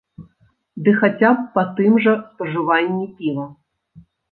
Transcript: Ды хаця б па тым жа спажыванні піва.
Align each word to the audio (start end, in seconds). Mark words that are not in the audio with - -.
Ды 0.87 0.93
хаця 1.01 1.31
б 1.35 1.45
па 1.59 1.65
тым 1.81 2.01
жа 2.07 2.15
спажыванні 2.25 3.07
піва. 3.21 3.49